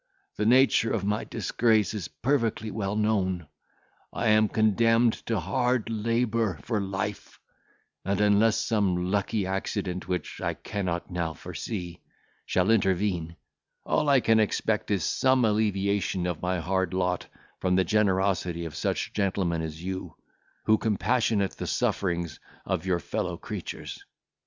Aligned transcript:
The 0.35 0.47
nature 0.47 0.91
of 0.91 1.03
my 1.05 1.25
disgrace 1.25 1.93
is 1.93 2.07
perfectly 2.07 2.71
well 2.71 2.95
known. 2.95 3.45
I 4.11 4.29
am 4.29 4.47
condemned 4.49 5.13
to 5.27 5.39
hard 5.39 5.91
labour 5.91 6.57
for 6.63 6.81
life; 6.81 7.39
and 8.03 8.19
unless 8.19 8.57
some 8.57 9.11
lucky 9.11 9.45
accident, 9.45 10.07
which 10.07 10.41
I 10.41 10.55
cannot 10.55 11.11
now 11.11 11.35
foresee, 11.35 12.01
shall 12.47 12.71
intervene, 12.71 13.35
all 13.85 14.09
I 14.09 14.21
can 14.21 14.39
expect 14.39 14.89
is 14.89 15.03
some 15.03 15.45
alleviation 15.45 16.25
of 16.25 16.41
my 16.41 16.59
hard 16.59 16.95
lot 16.95 17.27
from 17.59 17.75
the 17.75 17.83
generosity 17.83 18.65
of 18.65 18.73
such 18.75 19.13
gentlemen 19.13 19.61
as 19.61 19.83
you, 19.83 20.15
who 20.63 20.79
compassionate 20.79 21.51
the 21.57 21.67
sufferings 21.67 22.39
of 22.65 22.87
your 22.87 22.97
fellow 22.97 23.37
creatures. 23.37 24.03